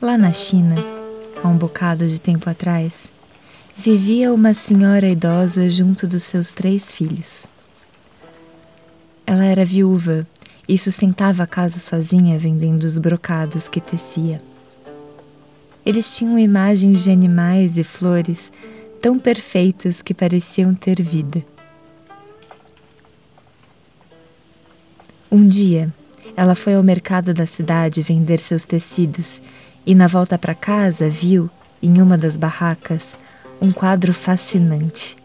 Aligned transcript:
Lá 0.00 0.16
na 0.16 0.32
China, 0.32 0.76
há 1.44 1.46
um 1.46 1.58
bocado 1.58 2.08
de 2.08 2.18
tempo 2.18 2.48
atrás, 2.48 3.12
vivia 3.76 4.32
uma 4.32 4.54
senhora 4.54 5.06
idosa 5.06 5.68
junto 5.68 6.06
dos 6.06 6.22
seus 6.22 6.52
três 6.52 6.90
filhos. 6.90 7.46
Ela 9.26 9.44
era 9.44 9.62
viúva 9.62 10.26
e 10.66 10.78
sustentava 10.78 11.42
a 11.42 11.46
casa 11.46 11.78
sozinha 11.78 12.38
vendendo 12.38 12.84
os 12.84 12.96
brocados 12.96 13.68
que 13.68 13.78
tecia. 13.78 14.40
Eles 15.84 16.16
tinham 16.16 16.38
imagens 16.38 17.04
de 17.04 17.10
animais 17.10 17.76
e 17.76 17.84
flores 17.84 18.50
tão 19.02 19.18
perfeitas 19.18 20.00
que 20.00 20.14
pareciam 20.14 20.74
ter 20.74 21.02
vida. 21.02 21.44
Um 25.30 25.46
dia, 25.46 25.92
ela 26.34 26.54
foi 26.54 26.74
ao 26.74 26.82
mercado 26.82 27.34
da 27.34 27.46
cidade 27.46 28.00
vender 28.00 28.38
seus 28.38 28.64
tecidos 28.64 29.42
e, 29.86 29.94
na 29.94 30.06
volta 30.06 30.38
para 30.38 30.54
casa, 30.54 31.08
viu, 31.08 31.50
em 31.82 32.00
uma 32.00 32.18
das 32.18 32.36
barracas, 32.36 33.16
um 33.60 33.72
quadro 33.72 34.12
fascinante. 34.12 35.16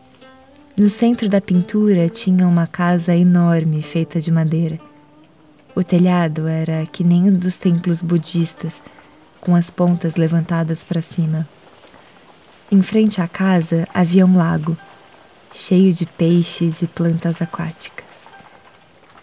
No 0.78 0.90
centro 0.90 1.30
da 1.30 1.40
pintura 1.40 2.10
tinha 2.10 2.48
uma 2.48 2.68
casa 2.68 3.16
enorme 3.16 3.82
feita 3.82 4.20
de 4.20 4.32
madeira. 4.32 4.80
O 5.74 5.84
telhado 5.84 6.48
era 6.48 6.86
que 6.86 7.04
nem 7.04 7.24
um 7.24 7.38
dos 7.38 7.58
templos 7.58 8.02
budistas, 8.02 8.84
com 9.40 9.56
as 9.56 9.70
pontas 9.70 10.16
levantadas 10.16 10.84
para 10.84 11.02
cima. 11.02 11.48
Em 12.72 12.82
frente 12.82 13.22
à 13.22 13.28
casa 13.28 13.88
havia 13.94 14.26
um 14.26 14.38
lago, 14.38 14.78
cheio 15.54 15.94
de 15.94 16.06
peixes 16.06 16.82
e 16.82 16.88
plantas 16.88 17.42
aquáticas. 17.42 18.06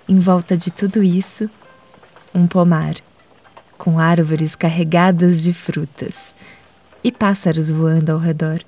Em 0.09 0.19
volta 0.19 0.57
de 0.57 0.71
tudo 0.71 1.03
isso, 1.03 1.51
um 2.35 2.47
pomar, 2.47 2.95
com 3.83 3.99
árvores 3.99 4.55
carregadas 4.55 5.43
de 5.43 5.53
frutas 5.53 6.33
e 7.03 7.11
pássaros 7.11 7.69
voando 7.69 8.13
ao 8.13 8.19
redor. 8.19 8.61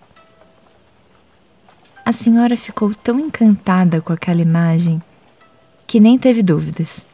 A 2.04 2.12
senhora 2.12 2.56
ficou 2.56 2.92
tão 2.92 3.20
encantada 3.20 4.00
com 4.00 4.12
aquela 4.12 4.42
imagem 4.42 5.00
que 5.86 6.00
nem 6.00 6.18
teve 6.18 6.42
dúvidas. 6.42 7.04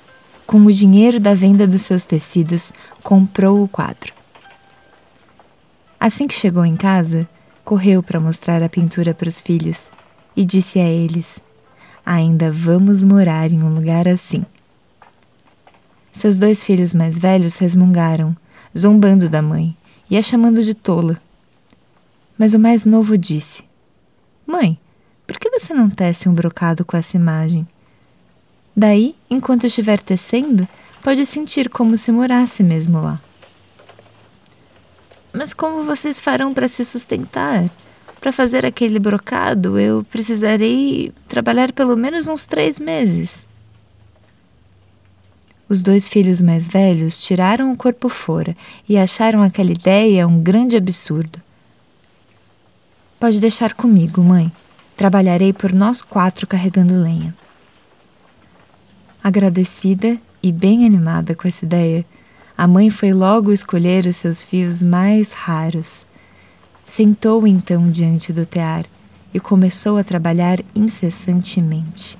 Com 0.47 0.65
o 0.65 0.73
dinheiro 0.73 1.21
da 1.21 1.35
venda 1.35 1.67
dos 1.67 1.83
seus 1.83 2.07
tecidos, 2.07 2.73
comprou 3.03 3.63
o 3.63 3.69
quadro. 3.69 4.15
Assim 6.01 6.27
que 6.27 6.33
chegou 6.33 6.65
em 6.65 6.77
casa, 6.77 7.29
correu 7.63 8.03
para 8.03 8.19
mostrar 8.19 8.63
a 8.63 8.69
pintura 8.71 9.13
para 9.13 9.29
os 9.29 9.43
filhos 9.43 9.91
e 10.35 10.43
disse 10.43 10.79
a 10.79 10.89
eles: 10.89 11.39
Ainda 12.07 12.51
vamos 12.51 13.05
morar 13.05 13.53
em 13.53 13.63
um 13.63 13.75
lugar 13.75 14.09
assim. 14.09 14.47
Seus 16.13 16.37
dois 16.37 16.65
filhos 16.65 16.93
mais 16.93 17.19
velhos 17.19 17.57
resmungaram, 17.57 18.37
zombando 18.77 19.29
da 19.29 19.41
mãe 19.41 19.77
e 20.11 20.17
a 20.17 20.23
chamando 20.23 20.63
de 20.63 20.75
tola. 20.75 21.21
Mas 22.37 22.55
o 22.55 22.59
mais 22.59 22.85
novo 22.85 23.17
disse: 23.17 23.63
Mãe, 24.47 24.79
por 25.27 25.39
que 25.39 25.51
você 25.51 25.73
não 25.73 25.89
tece 25.89 26.29
um 26.29 26.35
brocado 26.35 26.85
com 26.85 26.97
essa 26.97 27.17
imagem? 27.17 27.67
Daí, 28.77 29.15
enquanto 29.29 29.67
estiver 29.67 30.01
tecendo, 30.01 30.67
pode 31.03 31.25
sentir 31.27 31.69
como 31.69 31.97
se 31.97 32.11
morasse 32.11 32.63
mesmo 32.63 33.01
lá. 33.01 33.21
Mas 35.33 35.55
como 35.55 35.85
vocês 35.85 36.21
farão 36.21 36.53
para 36.53 36.67
se 36.67 36.85
sustentar? 36.85 37.71
Para 38.21 38.33
fazer 38.33 38.67
aquele 38.67 38.99
brocado, 38.99 39.79
eu 39.79 40.05
precisarei 40.05 41.13
trabalhar 41.29 41.73
pelo 41.73 41.97
menos 41.97 42.27
uns 42.27 42.45
três 42.45 42.79
meses. 42.79 43.47
Os 45.71 45.81
dois 45.81 46.07
filhos 46.07 46.43
mais 46.43 46.69
velhos 46.69 47.17
tiraram 47.17 47.73
o 47.73 47.77
corpo 47.77 48.11
fora 48.11 48.55
e 48.87 48.99
acharam 48.99 49.43
aquela 49.43 49.71
ideia 49.71 50.29
um 50.29 50.39
grande 50.39 50.77
absurdo. 50.77 51.41
Pode 53.19 53.41
deixar 53.41 53.73
comigo, 53.73 54.23
mãe, 54.23 54.53
Trabalharei 55.01 55.51
por 55.55 55.73
nós 55.73 56.03
quatro 56.03 56.47
carregando 56.47 56.93
lenha. 56.93 57.35
Agradecida 59.25 60.19
e 60.43 60.53
bem 60.53 60.85
animada 60.85 61.35
com 61.35 61.49
essa 61.49 61.65
ideia, 61.65 62.05
a 62.55 62.67
mãe 62.67 62.91
foi 62.91 63.15
logo 63.15 63.51
escolher 63.51 64.05
os 64.05 64.17
seus 64.17 64.45
fios 64.45 64.83
mais 64.83 65.33
raros. 65.33 66.05
Sentou 66.85 67.47
então 67.47 67.91
diante 67.91 68.31
do 68.31 68.45
tear 68.45 68.85
e 69.33 69.41
começou 69.41 69.97
a 69.97 70.05
trabalhar 70.05 70.59
incessantemente. 70.75 72.19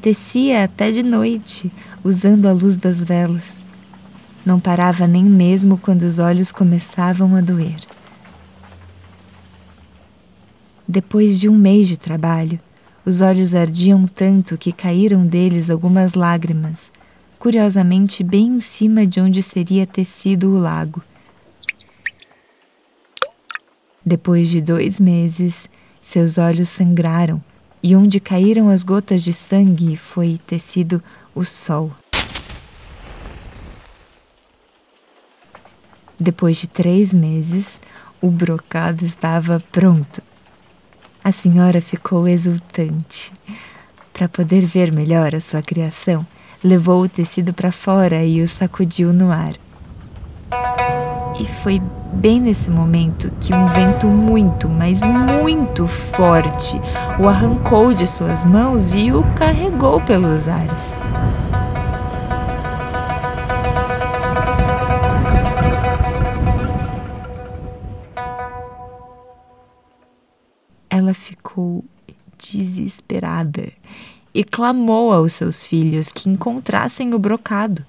Tecia 0.00 0.62
até 0.62 0.92
de 0.92 1.02
noite, 1.02 1.72
usando 2.04 2.46
a 2.46 2.52
luz 2.52 2.76
das 2.76 3.02
velas. 3.02 3.64
Não 4.46 4.60
parava 4.60 5.08
nem 5.08 5.24
mesmo 5.24 5.76
quando 5.76 6.02
os 6.02 6.20
olhos 6.20 6.52
começavam 6.52 7.34
a 7.34 7.40
doer. 7.40 7.80
Depois 10.86 11.40
de 11.40 11.48
um 11.48 11.58
mês 11.58 11.88
de 11.88 11.98
trabalho, 11.98 12.60
os 13.04 13.20
olhos 13.20 13.54
ardiam 13.54 14.06
tanto 14.06 14.56
que 14.56 14.70
caíram 14.70 15.26
deles 15.26 15.68
algumas 15.68 16.14
lágrimas, 16.14 16.92
curiosamente 17.36 18.22
bem 18.22 18.46
em 18.46 18.60
cima 18.60 19.04
de 19.04 19.20
onde 19.20 19.42
seria 19.42 19.84
tecido 19.84 20.54
o 20.54 20.60
lago. 20.60 21.02
Depois 24.06 24.48
de 24.48 24.60
dois 24.60 25.00
meses, 25.00 25.68
seus 26.00 26.38
olhos 26.38 26.68
sangraram 26.68 27.42
e 27.82 27.94
onde 27.94 28.20
caíram 28.20 28.68
as 28.68 28.82
gotas 28.82 29.22
de 29.22 29.32
sangue 29.32 29.96
foi 29.96 30.38
tecido 30.46 31.02
o 31.34 31.44
sol. 31.44 31.92
Depois 36.18 36.56
de 36.56 36.68
três 36.68 37.12
meses, 37.12 37.80
o 38.20 38.28
brocado 38.28 39.04
estava 39.04 39.62
pronto. 39.70 40.20
A 41.22 41.30
senhora 41.30 41.80
ficou 41.80 42.26
exultante. 42.26 43.32
Para 44.12 44.28
poder 44.28 44.66
ver 44.66 44.90
melhor 44.90 45.34
a 45.34 45.40
sua 45.40 45.62
criação, 45.62 46.26
levou 46.62 47.02
o 47.02 47.08
tecido 47.08 47.54
para 47.54 47.70
fora 47.70 48.24
e 48.24 48.42
o 48.42 48.48
sacudiu 48.48 49.12
no 49.12 49.30
ar. 49.30 49.52
E 51.38 51.46
foi 51.46 51.80
bem 52.12 52.40
nesse 52.40 52.70
momento 52.70 53.30
que 53.40 53.54
um 53.54 53.66
vento 53.66 54.06
muito, 54.06 54.68
mas 54.68 55.00
muito 55.02 55.86
forte 55.86 56.80
o 57.18 57.28
arrancou 57.28 57.94
de 57.94 58.06
suas 58.06 58.44
mãos 58.44 58.94
e 58.94 59.12
o 59.12 59.22
carregou 59.34 60.00
pelos 60.00 60.48
ares. 60.48 60.96
ela 71.08 71.14
ficou 71.14 71.84
desesperada 72.36 73.72
e 74.34 74.44
clamou 74.44 75.10
aos 75.12 75.32
seus 75.32 75.66
filhos 75.66 76.10
que 76.12 76.28
encontrassem 76.28 77.14
o 77.14 77.18
brocado. 77.18 77.84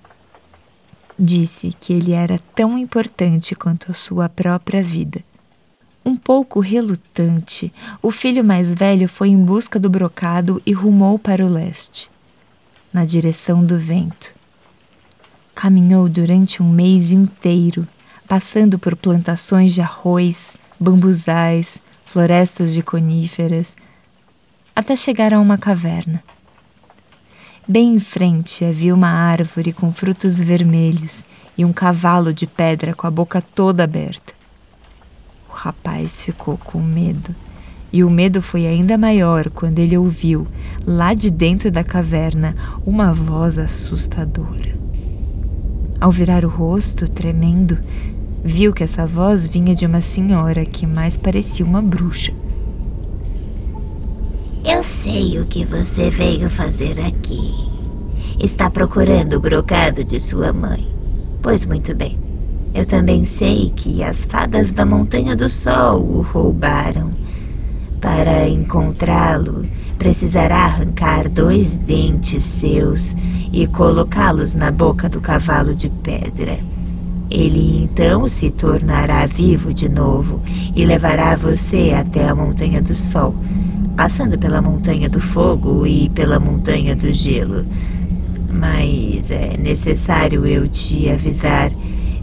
Disse 1.21 1.75
que 1.81 1.91
ele 1.91 2.13
era 2.13 2.39
tão 2.55 2.77
importante 2.77 3.53
quanto 3.53 3.91
a 3.91 3.93
sua 3.93 4.29
própria 4.29 4.81
vida. 4.81 5.21
Um 6.05 6.15
pouco 6.15 6.61
relutante, 6.61 7.73
o 8.01 8.09
filho 8.09 8.41
mais 8.41 8.73
velho 8.73 9.09
foi 9.09 9.27
em 9.27 9.37
busca 9.37 9.77
do 9.77 9.89
brocado 9.89 10.61
e 10.65 10.71
rumou 10.71 11.19
para 11.19 11.45
o 11.45 11.49
leste, 11.49 12.09
na 12.93 13.03
direção 13.03 13.65
do 13.65 13.77
vento. 13.77 14.33
Caminhou 15.53 16.07
durante 16.07 16.63
um 16.63 16.69
mês 16.71 17.11
inteiro, 17.11 17.85
passando 18.25 18.79
por 18.79 18.95
plantações 18.95 19.73
de 19.73 19.81
arroz, 19.81 20.55
bambuzais, 20.79 21.79
florestas 22.05 22.73
de 22.73 22.81
coníferas, 22.81 23.75
até 24.73 24.95
chegar 24.95 25.33
a 25.33 25.39
uma 25.41 25.57
caverna. 25.57 26.23
Bem 27.71 27.93
em 27.93 27.99
frente 27.99 28.65
havia 28.65 28.95
uma 28.95 29.09
árvore 29.09 29.71
com 29.71 29.93
frutos 29.93 30.39
vermelhos 30.39 31.23
e 31.55 31.63
um 31.63 31.71
cavalo 31.71 32.33
de 32.33 32.47
pedra 32.47 32.95
com 32.95 33.05
a 33.05 33.11
boca 33.11 33.43
toda 33.43 33.83
aberta. 33.83 34.33
O 35.47 35.53
rapaz 35.53 36.23
ficou 36.23 36.57
com 36.57 36.81
medo, 36.81 37.35
e 37.93 38.03
o 38.03 38.09
medo 38.09 38.41
foi 38.41 38.65
ainda 38.65 38.97
maior 38.97 39.51
quando 39.51 39.77
ele 39.77 39.95
ouviu, 39.95 40.47
lá 40.83 41.13
de 41.13 41.29
dentro 41.29 41.69
da 41.69 41.83
caverna, 41.83 42.55
uma 42.83 43.13
voz 43.13 43.59
assustadora. 43.59 44.75
Ao 46.01 46.11
virar 46.11 46.43
o 46.43 46.49
rosto, 46.49 47.07
tremendo, 47.07 47.77
viu 48.43 48.73
que 48.73 48.83
essa 48.83 49.05
voz 49.05 49.45
vinha 49.45 49.75
de 49.75 49.85
uma 49.85 50.01
senhora 50.01 50.65
que 50.65 50.87
mais 50.87 51.17
parecia 51.17 51.63
uma 51.63 51.83
bruxa. 51.83 52.33
Eu 54.71 54.83
sei 54.83 55.39
o 55.39 55.47
que 55.47 55.65
você 55.65 56.11
veio 56.11 56.47
fazer 56.47 56.99
aqui. 56.99 57.51
Está 58.39 58.69
procurando 58.69 59.33
o 59.33 59.39
brocado 59.39 60.03
de 60.03 60.19
sua 60.19 60.53
mãe. 60.53 60.87
Pois 61.41 61.65
muito 61.65 61.95
bem. 61.95 62.19
Eu 62.71 62.85
também 62.85 63.25
sei 63.25 63.73
que 63.75 64.03
as 64.03 64.25
fadas 64.25 64.71
da 64.71 64.85
Montanha 64.85 65.35
do 65.35 65.49
Sol 65.49 66.01
o 66.01 66.21
roubaram. 66.21 67.09
Para 67.99 68.47
encontrá-lo, 68.47 69.65
precisará 69.97 70.65
arrancar 70.65 71.27
dois 71.27 71.79
dentes 71.79 72.43
seus 72.43 73.15
e 73.51 73.65
colocá-los 73.65 74.53
na 74.53 74.69
boca 74.69 75.09
do 75.09 75.19
cavalo 75.19 75.75
de 75.75 75.89
pedra. 75.89 76.59
Ele 77.31 77.85
então 77.85 78.27
se 78.27 78.51
tornará 78.51 79.25
vivo 79.25 79.73
de 79.73 79.89
novo 79.89 80.43
e 80.75 80.85
levará 80.85 81.35
você 81.35 81.91
até 81.99 82.29
a 82.29 82.35
Montanha 82.35 82.79
do 82.79 82.95
Sol, 82.95 83.33
passando 83.99 84.39
pela 84.39 84.61
Montanha 84.61 85.09
do 85.09 85.19
Fogo 85.19 85.85
e 85.85 86.07
pela 86.11 86.39
Montanha 86.39 86.95
do 86.95 87.11
Gelo. 87.11 87.65
Mas 88.49 89.29
é 89.29 89.57
necessário 89.57 90.45
eu 90.45 90.69
te 90.69 91.09
avisar. 91.09 91.69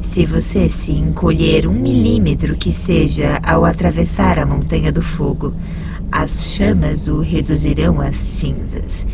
Se 0.01 0.25
você 0.25 0.71
se 0.71 0.93
encolher 0.93 1.67
um 1.67 1.75
milímetro 1.75 2.57
que 2.57 2.73
seja 2.73 3.39
ao 3.43 3.67
atravessar 3.67 4.39
a 4.39 4.47
Montanha 4.47 4.91
do 4.91 5.03
Fogo, 5.03 5.53
as 6.11 6.55
chamas 6.55 7.09
o 7.09 7.21
reduzirão 7.21 8.01
a 8.01 8.11
cinzas. 8.11 9.07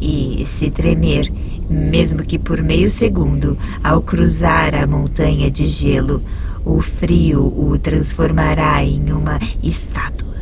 E 0.00 0.42
se 0.44 0.72
tremer, 0.72 1.32
mesmo 1.70 2.24
que 2.24 2.36
por 2.36 2.60
meio 2.60 2.90
segundo, 2.90 3.56
ao 3.80 4.02
cruzar 4.02 4.74
a 4.74 4.88
montanha 4.88 5.52
de 5.52 5.68
gelo, 5.68 6.20
o 6.64 6.80
frio 6.80 7.46
o 7.56 7.78
transformará 7.78 8.82
em 8.82 9.12
uma 9.12 9.38
estátua. 9.62 10.37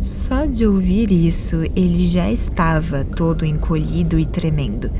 Só 0.00 0.46
de 0.46 0.66
ouvir 0.66 1.12
isso, 1.12 1.56
ele 1.76 2.06
já 2.06 2.30
estava 2.30 3.04
todo 3.04 3.44
encolhido 3.44 4.18
e 4.18 4.24
tremendo. 4.24 4.90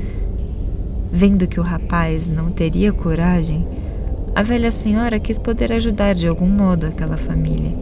Vendo 1.11 1.47
que 1.47 1.59
o 1.59 1.63
rapaz 1.63 2.27
não 2.27 2.51
teria 2.51 2.93
coragem, 2.93 3.67
a 4.35 4.43
velha 4.43 4.71
senhora 4.71 5.19
quis 5.19 5.39
poder 5.39 5.73
ajudar 5.73 6.13
de 6.13 6.27
algum 6.27 6.45
modo 6.45 6.85
aquela 6.85 7.17
família. 7.17 7.73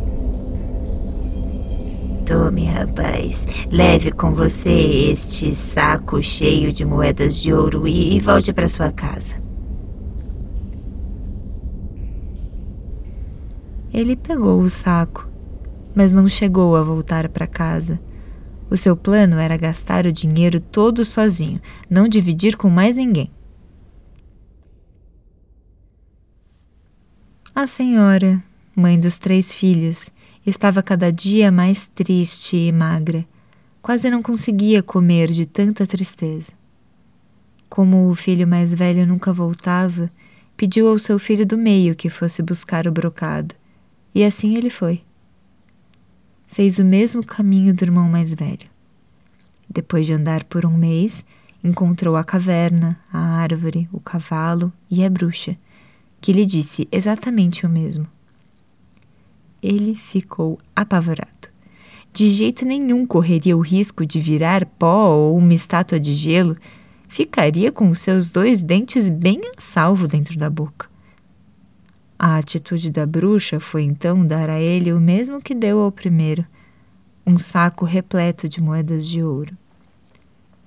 Tome, 2.25 2.65
rapaz, 2.65 3.45
leve 3.69 4.11
com 4.11 4.33
você 4.33 5.11
este 5.11 5.53
saco 5.53 6.23
cheio 6.23 6.71
de 6.71 6.85
moedas 6.85 7.35
de 7.35 7.53
ouro 7.53 7.87
e, 7.87 8.19
volte 8.19 8.53
para 8.53 8.69
sua 8.69 8.91
casa. 8.91 9.35
Ele 13.93 14.15
pegou 14.15 14.59
o 14.59 14.69
saco, 14.69 15.28
mas 15.95 16.11
não 16.11 16.27
chegou 16.29 16.75
a 16.75 16.83
voltar 16.83 17.29
para 17.29 17.47
casa. 17.47 17.99
O 18.69 18.77
seu 18.77 18.95
plano 18.95 19.37
era 19.37 19.57
gastar 19.57 20.05
o 20.05 20.11
dinheiro 20.11 20.59
todo 20.59 21.03
sozinho, 21.03 21.59
não 21.89 22.07
dividir 22.07 22.55
com 22.55 22.69
mais 22.69 22.95
ninguém. 22.95 23.31
A 27.55 27.65
senhora, 27.65 28.41
mãe 28.75 28.99
dos 28.99 29.17
três 29.17 29.53
filhos, 29.53 30.09
estava 30.45 30.81
cada 30.83 31.11
dia 31.11 31.51
mais 31.51 31.87
triste 31.87 32.55
e 32.55 32.71
magra. 32.71 33.25
Quase 33.81 34.09
não 34.09 34.21
conseguia 34.21 34.83
comer 34.83 35.31
de 35.31 35.45
tanta 35.45 35.87
tristeza. 35.87 36.51
Como 37.67 38.09
o 38.09 38.15
filho 38.15 38.47
mais 38.47 38.73
velho 38.73 39.05
nunca 39.05 39.33
voltava, 39.33 40.11
pediu 40.55 40.87
ao 40.87 40.99
seu 40.99 41.17
filho 41.17 41.45
do 41.45 41.57
meio 41.57 41.95
que 41.95 42.09
fosse 42.09 42.41
buscar 42.41 42.87
o 42.87 42.91
brocado, 42.91 43.55
e 44.13 44.23
assim 44.23 44.55
ele 44.55 44.69
foi. 44.69 45.01
Fez 46.51 46.77
o 46.79 46.85
mesmo 46.85 47.25
caminho 47.25 47.73
do 47.73 47.83
irmão 47.83 48.09
mais 48.09 48.33
velho. 48.33 48.67
Depois 49.69 50.05
de 50.05 50.13
andar 50.13 50.43
por 50.43 50.65
um 50.65 50.75
mês, 50.75 51.23
encontrou 51.63 52.15
a 52.15 52.23
caverna, 52.23 52.99
a 53.11 53.19
árvore, 53.19 53.87
o 53.91 53.99
cavalo 53.99 54.71
e 54.89 55.03
a 55.03 55.09
bruxa 55.09 55.57
que 56.21 56.33
lhe 56.33 56.45
disse 56.45 56.87
exatamente 56.91 57.65
o 57.65 57.69
mesmo. 57.69 58.05
Ele 59.61 59.95
ficou 59.95 60.59
apavorado. 60.75 61.49
De 62.11 62.29
jeito 62.29 62.65
nenhum 62.65 63.05
correria 63.05 63.55
o 63.55 63.61
risco 63.61 64.05
de 64.05 64.19
virar 64.19 64.65
pó 64.65 65.09
ou 65.09 65.37
uma 65.37 65.53
estátua 65.53 65.99
de 65.99 66.13
gelo. 66.13 66.57
Ficaria 67.07 67.71
com 67.71 67.89
os 67.89 68.01
seus 68.01 68.29
dois 68.29 68.61
dentes 68.61 69.09
bem 69.09 69.39
a 69.55 69.61
salvo 69.61 70.07
dentro 70.07 70.37
da 70.37 70.49
boca. 70.49 70.88
A 72.21 72.35
atitude 72.35 72.89
da 72.91 73.05
bruxa 73.05 73.61
foi 73.61 73.83
então 73.83 74.27
dar 74.27 74.49
a 74.49 74.59
ele 74.59 74.91
o 74.91 74.99
mesmo 74.99 75.41
que 75.41 75.55
deu 75.55 75.79
ao 75.79 75.89
primeiro: 75.89 76.45
um 77.25 77.39
saco 77.39 77.85
repleto 77.85 78.49
de 78.49 78.59
moedas 78.59 79.07
de 79.07 79.23
ouro. 79.23 79.57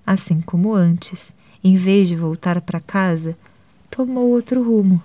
Assim 0.07 0.41
como 0.41 0.73
antes, 0.73 1.35
em 1.63 1.77
vez 1.77 2.09
de 2.09 2.17
voltar 2.17 2.59
para 2.63 2.81
casa, 2.81 3.37
tomou 3.91 4.31
outro 4.31 4.63
rumo 4.63 5.03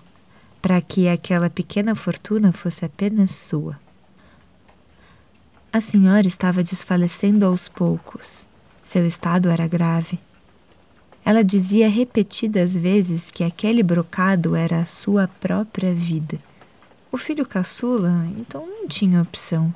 para 0.61 0.79
que 0.81 1.09
aquela 1.09 1.49
pequena 1.49 1.93
fortuna 1.95 2.53
fosse 2.53 2.85
apenas 2.85 3.31
sua. 3.31 3.77
A 5.71 5.81
senhora 5.81 6.27
estava 6.27 6.63
desfalecendo 6.63 7.45
aos 7.45 7.67
poucos. 7.67 8.47
Seu 8.83 9.05
estado 9.05 9.49
era 9.49 9.67
grave. 9.67 10.17
Ela 11.27 11.43
dizia 11.43 11.89
repetidas 11.89 12.73
vezes 12.73 13.29
que 13.29 13.43
aquele 13.43 13.83
brocado 13.83 14.55
era 14.55 14.79
a 14.79 14.85
sua 14.85 15.27
própria 15.27 15.93
vida. 15.93 16.39
O 17.11 17.17
filho 17.17 17.45
caçula, 17.45 18.25
então, 18.37 18.65
não 18.65 18.87
tinha 18.87 19.21
opção. 19.21 19.75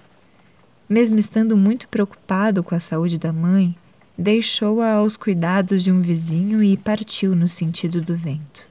Mesmo 0.88 1.20
estando 1.20 1.58
muito 1.58 1.90
preocupado 1.90 2.64
com 2.64 2.74
a 2.74 2.80
saúde 2.80 3.18
da 3.18 3.34
mãe, 3.34 3.76
deixou-a 4.18 4.94
aos 4.94 5.18
cuidados 5.18 5.84
de 5.84 5.92
um 5.92 6.00
vizinho 6.00 6.64
e 6.64 6.78
partiu 6.78 7.36
no 7.36 7.50
sentido 7.50 8.00
do 8.00 8.16
vento. 8.16 8.66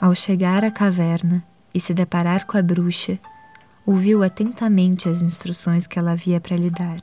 Ao 0.00 0.14
chegar 0.14 0.64
à 0.64 0.70
caverna 0.70 1.44
e 1.74 1.80
se 1.80 1.92
deparar 1.92 2.46
com 2.46 2.56
a 2.56 2.62
bruxa, 2.62 3.18
ouviu 3.86 4.22
atentamente 4.22 5.08
as 5.08 5.22
instruções 5.22 5.86
que 5.86 5.98
ela 5.98 6.12
havia 6.12 6.40
para 6.40 6.56
lhe 6.56 6.70
dar. 6.70 7.00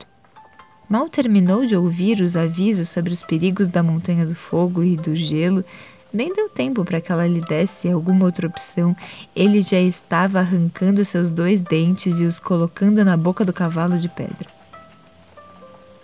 Mal 0.88 1.08
terminou 1.08 1.66
de 1.66 1.74
ouvir 1.74 2.20
os 2.20 2.36
avisos 2.36 2.88
sobre 2.88 3.12
os 3.12 3.22
perigos 3.22 3.68
da 3.68 3.82
Montanha 3.82 4.24
do 4.24 4.34
Fogo 4.34 4.84
e 4.84 4.96
do 4.96 5.16
Gelo, 5.16 5.64
nem 6.12 6.32
deu 6.32 6.48
tempo 6.48 6.84
para 6.84 7.00
que 7.00 7.10
ela 7.10 7.26
lhe 7.26 7.40
desse 7.40 7.90
alguma 7.90 8.24
outra 8.24 8.46
opção. 8.46 8.96
Ele 9.34 9.62
já 9.62 9.80
estava 9.80 10.38
arrancando 10.38 11.04
seus 11.04 11.32
dois 11.32 11.60
dentes 11.60 12.20
e 12.20 12.24
os 12.24 12.38
colocando 12.38 13.04
na 13.04 13.16
boca 13.16 13.44
do 13.44 13.52
cavalo 13.52 13.98
de 13.98 14.08
pedra. 14.08 14.48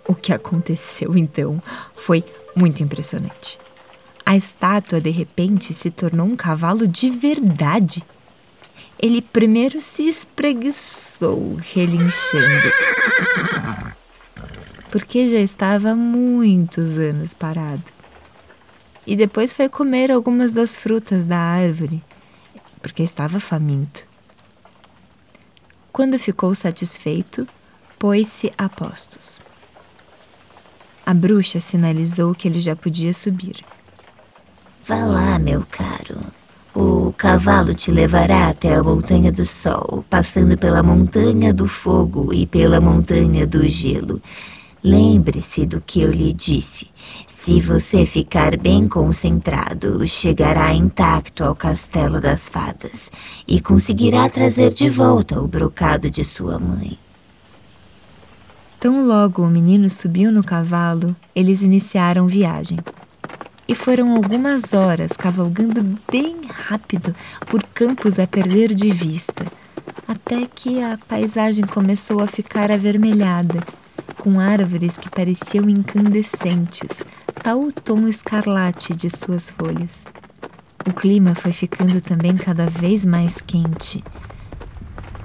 O 0.05 0.13
que 0.13 0.33
aconteceu 0.33 1.17
então 1.17 1.61
foi 1.95 2.23
muito 2.53 2.83
impressionante. 2.83 3.57
A 4.25 4.35
estátua 4.35 4.99
de 4.99 5.09
repente 5.09 5.73
se 5.73 5.89
tornou 5.89 6.27
um 6.27 6.35
cavalo 6.35 6.87
de 6.87 7.09
verdade. 7.09 8.03
Ele 9.03 9.21
primeiro 9.21 9.81
se 9.81 10.07
espreguiçou, 10.07 11.55
relinchando, 11.55 12.71
porque 14.89 15.27
já 15.27 15.39
estava 15.39 15.93
muitos 15.93 16.97
anos 16.97 17.33
parado. 17.33 17.83
E 19.05 19.13
depois 19.17 19.51
foi 19.51 19.67
comer 19.67 20.09
algumas 20.09 20.53
das 20.53 20.77
frutas 20.77 21.25
da 21.25 21.37
árvore, 21.37 22.01
porque 22.81 23.03
estava 23.03 23.41
faminto. 23.41 24.07
Quando 25.91 26.17
ficou 26.17 26.55
satisfeito, 26.55 27.45
pôs-se 27.99 28.53
a 28.57 28.69
postos. 28.69 29.41
A 31.05 31.13
bruxa 31.13 31.59
sinalizou 31.59 32.33
que 32.33 32.47
ele 32.47 32.61
já 32.61 32.73
podia 32.73 33.13
subir. 33.13 33.65
Vá 34.85 35.03
lá, 35.03 35.37
meu 35.37 35.65
caro. 35.69 36.21
O 36.75 37.13
cavalo 37.15 37.75
te 37.75 37.91
levará 37.91 38.47
até 38.47 38.73
a 38.73 38.81
Montanha 38.81 39.31
do 39.31 39.45
Sol, 39.45 40.03
passando 40.09 40.57
pela 40.57 40.81
Montanha 40.81 41.53
do 41.53 41.67
Fogo 41.67 42.33
e 42.33 42.47
pela 42.47 42.81
Montanha 42.81 43.45
do 43.45 43.67
Gelo. 43.69 44.19
Lembre-se 44.83 45.67
do 45.67 45.79
que 45.79 46.01
eu 46.01 46.11
lhe 46.11 46.33
disse. 46.33 46.89
Se 47.27 47.61
você 47.61 48.07
ficar 48.07 48.57
bem 48.57 48.87
concentrado, 48.87 50.05
chegará 50.07 50.73
intacto 50.73 51.43
ao 51.43 51.55
Castelo 51.55 52.19
das 52.19 52.49
Fadas 52.49 53.11
e 53.47 53.61
conseguirá 53.61 54.27
trazer 54.27 54.73
de 54.73 54.89
volta 54.89 55.39
o 55.39 55.47
brocado 55.47 56.09
de 56.09 56.25
sua 56.25 56.57
mãe. 56.57 56.97
Tão 58.79 59.05
logo 59.05 59.43
o 59.43 59.49
menino 59.49 59.91
subiu 59.91 60.31
no 60.31 60.43
cavalo, 60.43 61.15
eles 61.35 61.61
iniciaram 61.61 62.25
viagem 62.25 62.79
e 63.67 63.75
foram 63.75 64.15
algumas 64.15 64.73
horas 64.73 65.11
cavalgando 65.13 65.97
bem 66.11 66.41
rápido 66.49 67.15
por 67.47 67.63
campos 67.63 68.19
a 68.19 68.27
perder 68.27 68.73
de 68.73 68.91
vista, 68.91 69.45
até 70.07 70.45
que 70.45 70.81
a 70.81 70.97
paisagem 71.07 71.65
começou 71.65 72.21
a 72.21 72.27
ficar 72.27 72.71
avermelhada, 72.71 73.61
com 74.17 74.39
árvores 74.39 74.97
que 74.97 75.09
pareciam 75.09 75.69
incandescentes, 75.69 77.03
tal 77.41 77.61
o 77.61 77.71
tom 77.71 78.07
escarlate 78.07 78.95
de 78.95 79.09
suas 79.09 79.49
folhas. 79.49 80.05
O 80.85 80.93
clima 80.93 81.33
foi 81.33 81.53
ficando 81.53 82.01
também 82.01 82.35
cada 82.35 82.65
vez 82.65 83.05
mais 83.05 83.41
quente. 83.41 84.03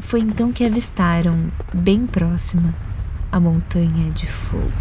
Foi 0.01 0.21
então 0.21 0.53
que 0.53 0.65
avistaram, 0.65 1.51
bem 1.75 2.07
próxima, 2.07 2.75
a 3.31 3.41
montanha 3.41 4.11
de 4.13 4.27
fogo. 4.27 4.73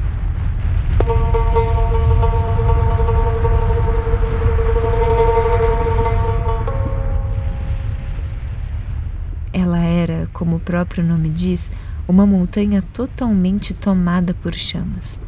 Próprio 10.60 11.04
nome 11.04 11.30
diz, 11.30 11.72
uma 12.08 12.26
montanha 12.26 12.82
totalmente 12.82 13.74
tomada 13.74 14.34
por 14.34 14.54
chamas. 14.54 15.20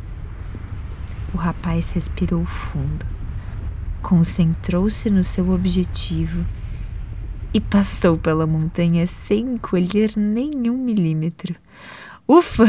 O 1.34 1.38
rapaz 1.38 1.92
respirou 1.92 2.46
fundo, 2.46 3.06
concentrou-se 4.02 5.10
no 5.10 5.24
seu 5.24 5.52
objetivo 5.52 6.46
e 7.54 7.60
passou 7.60 8.18
pela 8.18 8.46
montanha 8.46 9.06
sem 9.08 9.58
colher 9.58 10.14
nenhum 10.16 10.78
milímetro. 10.78 11.56
Ufa! 12.28 12.66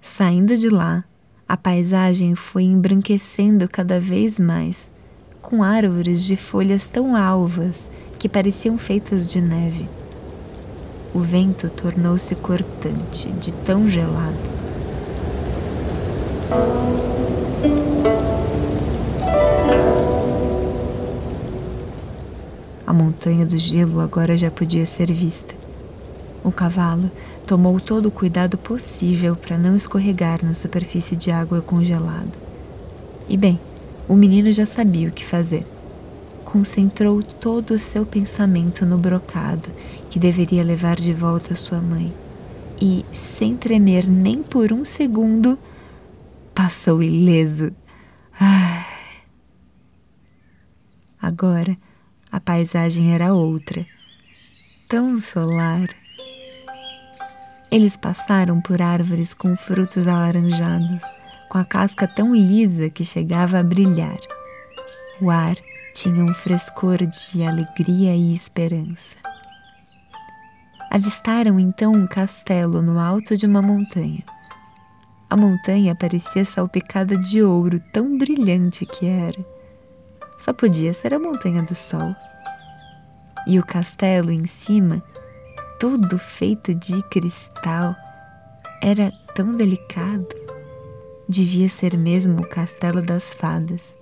Saindo 0.00 0.56
de 0.56 0.68
lá, 0.68 1.04
a 1.48 1.56
paisagem 1.56 2.34
foi 2.34 2.64
embranquecendo 2.64 3.68
cada 3.68 4.00
vez 4.00 4.38
mais, 4.38 4.92
com 5.40 5.62
árvores 5.62 6.22
de 6.24 6.36
folhas 6.36 6.86
tão 6.86 7.16
alvas 7.16 7.90
que 8.20 8.28
pareciam 8.28 8.76
feitas 8.76 9.26
de 9.26 9.40
neve. 9.40 9.88
O 11.14 11.20
vento 11.20 11.70
tornou-se 11.70 12.34
cortante, 12.34 13.32
de 13.32 13.50
tão 13.50 13.88
gelado. 13.88 14.36
A 22.86 22.92
montanha 22.92 23.46
do 23.46 23.56
gelo 23.56 24.00
agora 24.00 24.36
já 24.36 24.50
podia 24.50 24.84
ser 24.84 25.10
vista. 25.10 25.54
O 26.44 26.52
cavalo 26.52 27.10
tomou 27.46 27.80
todo 27.80 28.06
o 28.06 28.10
cuidado 28.10 28.58
possível 28.58 29.34
para 29.34 29.56
não 29.56 29.74
escorregar 29.74 30.44
na 30.44 30.52
superfície 30.52 31.16
de 31.16 31.30
água 31.30 31.62
congelada. 31.62 32.28
E 33.26 33.36
bem, 33.38 33.58
o 34.06 34.14
menino 34.14 34.52
já 34.52 34.66
sabia 34.66 35.08
o 35.08 35.12
que 35.12 35.24
fazer. 35.24 35.64
Concentrou 36.50 37.22
todo 37.22 37.74
o 37.74 37.78
seu 37.78 38.04
pensamento 38.04 38.84
no 38.84 38.98
brocado 38.98 39.70
que 40.10 40.18
deveria 40.18 40.64
levar 40.64 40.96
de 40.96 41.12
volta 41.12 41.54
sua 41.54 41.80
mãe. 41.80 42.12
E, 42.82 43.04
sem 43.12 43.56
tremer 43.56 44.08
nem 44.08 44.42
por 44.42 44.72
um 44.72 44.84
segundo, 44.84 45.56
passou 46.52 47.04
ileso. 47.04 47.72
Ai. 48.40 48.84
Agora, 51.22 51.78
a 52.32 52.40
paisagem 52.40 53.14
era 53.14 53.32
outra, 53.32 53.86
tão 54.88 55.20
solar. 55.20 55.88
Eles 57.70 57.96
passaram 57.96 58.60
por 58.60 58.82
árvores 58.82 59.32
com 59.34 59.56
frutos 59.56 60.08
alaranjados, 60.08 61.04
com 61.48 61.58
a 61.58 61.64
casca 61.64 62.08
tão 62.08 62.34
lisa 62.34 62.90
que 62.90 63.04
chegava 63.04 63.60
a 63.60 63.62
brilhar. 63.62 64.18
O 65.20 65.30
ar 65.30 65.56
tinha 65.94 66.24
um 66.24 66.32
frescor 66.32 66.98
de 67.06 67.42
alegria 67.42 68.14
e 68.14 68.32
esperança. 68.32 69.16
Avistaram 70.90 71.60
então 71.60 71.92
um 71.92 72.06
castelo 72.06 72.82
no 72.82 72.98
alto 72.98 73.36
de 73.36 73.46
uma 73.46 73.62
montanha. 73.62 74.24
A 75.30 75.36
montanha 75.36 75.94
parecia 75.94 76.44
salpicada 76.44 77.16
de 77.16 77.40
ouro, 77.40 77.80
tão 77.92 78.18
brilhante 78.18 78.84
que 78.84 79.06
era. 79.06 79.46
Só 80.36 80.52
podia 80.52 80.92
ser 80.92 81.14
a 81.14 81.20
Montanha 81.20 81.62
do 81.62 81.74
Sol. 81.74 82.12
E 83.46 83.56
o 83.56 83.64
castelo 83.64 84.32
em 84.32 84.46
cima, 84.46 85.00
todo 85.78 86.18
feito 86.18 86.74
de 86.74 87.00
cristal, 87.04 87.94
era 88.82 89.12
tão 89.34 89.54
delicado. 89.54 90.34
Devia 91.28 91.68
ser 91.68 91.96
mesmo 91.96 92.40
o 92.40 92.48
castelo 92.48 93.00
das 93.00 93.28
fadas. 93.28 93.96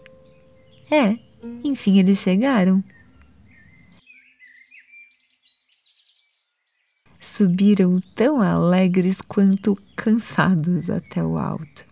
É, 0.91 1.19
enfim 1.63 1.99
eles 1.99 2.19
chegaram. 2.19 2.83
Subiram 7.21 8.01
tão 8.15 8.41
alegres 8.41 9.21
quanto 9.21 9.77
cansados 9.97 10.91
até 10.91 11.23
o 11.23 11.39
alto. 11.39 11.87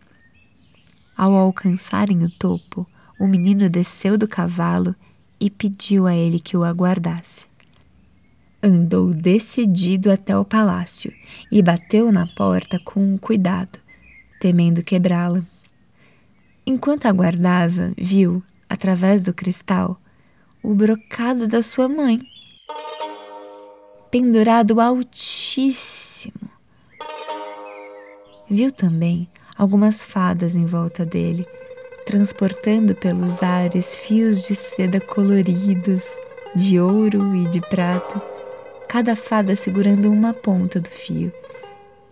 Ao 1.16 1.34
alcançarem 1.34 2.24
o 2.24 2.30
topo, 2.30 2.86
o 3.18 3.26
menino 3.26 3.70
desceu 3.70 4.18
do 4.18 4.28
cavalo 4.28 4.94
e 5.40 5.50
pediu 5.50 6.06
a 6.06 6.14
ele 6.14 6.38
que 6.38 6.56
o 6.56 6.64
aguardasse. 6.64 7.44
Andou 8.62 9.14
decidido 9.14 10.10
até 10.10 10.36
o 10.36 10.44
palácio 10.44 11.12
e 11.50 11.62
bateu 11.62 12.10
na 12.10 12.26
porta 12.26 12.78
com 12.78 13.16
cuidado, 13.18 13.78
temendo 14.40 14.82
quebrá-la. 14.82 15.42
Enquanto 16.66 17.06
aguardava, 17.06 17.92
viu, 17.96 18.42
através 18.68 19.22
do 19.22 19.32
cristal, 19.32 20.00
o 20.62 20.74
brocado 20.74 21.46
da 21.46 21.62
sua 21.62 21.88
mãe, 21.88 22.20
pendurado 24.10 24.80
altíssimo. 24.80 26.50
Viu 28.48 28.70
também 28.70 29.28
algumas 29.56 30.04
fadas 30.04 30.54
em 30.54 30.66
volta 30.66 31.04
dele 31.04 31.46
transportando 32.06 32.94
pelos 32.94 33.42
ares 33.42 33.96
fios 33.96 34.46
de 34.46 34.54
seda 34.54 35.00
coloridos, 35.00 36.16
de 36.54 36.78
ouro 36.78 37.34
e 37.34 37.48
de 37.48 37.60
prata, 37.60 38.22
cada 38.88 39.16
fada 39.16 39.56
segurando 39.56 40.10
uma 40.10 40.32
ponta 40.32 40.80
do 40.80 40.88
fio. 40.88 41.32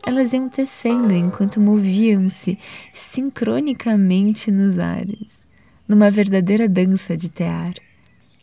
Elas 0.04 0.32
iam 0.32 0.48
tecendo 0.48 1.12
enquanto 1.12 1.60
moviam-se 1.60 2.58
sincronicamente 2.92 4.50
nos 4.50 4.80
ares, 4.80 5.43
numa 5.86 6.10
verdadeira 6.10 6.68
dança 6.68 7.16
de 7.16 7.28
tear. 7.28 7.74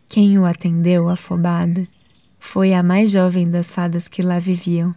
Quem 0.08 0.38
o 0.38 0.46
atendeu, 0.46 1.10
afobada, 1.10 1.88
foi 2.40 2.74
a 2.74 2.84
mais 2.84 3.12
jovem 3.12 3.50
das 3.50 3.72
fadas 3.72 4.08
que 4.08 4.22
lá 4.22 4.40
viviam. 4.40 4.94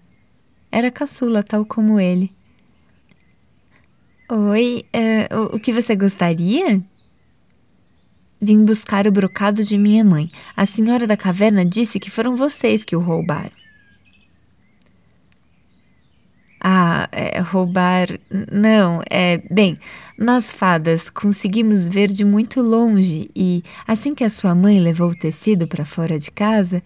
Era 0.71 0.91
caçula, 0.91 1.43
tal 1.43 1.65
como 1.65 2.01
ele 2.01 2.33
Oi, 4.27 4.87
uh, 4.95 5.55
o, 5.55 5.61
que 5.61 5.71
você 5.71 5.95
gostaria? 5.95 6.83
Vim 8.41 8.65
buscar 8.65 9.07
o 9.07 9.13
brocado 9.13 9.63
de 9.63 9.77
minha 9.77 10.03
mãe. 10.03 10.29
A 10.57 10.65
senhora 10.65 11.07
da 11.07 11.15
caverna 11.15 11.63
disse 11.63 12.01
que 12.01 12.11
foram 12.11 12.35
vocês 12.35 12.85
que 12.85 12.97
o 12.97 13.01
roubaram. 13.01 13.53
Ah, 16.67 17.11
é, 17.13 17.41
roubar. 17.41 18.09
Não, 18.51 19.03
é. 19.11 19.37
Bem, 19.51 19.79
nós 20.19 20.51
fadas 20.51 21.11
conseguimos 21.11 21.87
ver 21.87 22.11
de 22.11 22.25
muito 22.25 22.63
longe 22.63 23.31
e, 23.37 23.63
assim 23.87 24.15
que 24.15 24.25
a 24.25 24.31
sua 24.31 24.55
mãe 24.55 24.81
levou 24.81 25.11
o 25.11 25.15
tecido 25.15 25.69
para 25.69 25.85
fora 25.85 26.19
de 26.19 26.31
casa, 26.31 26.83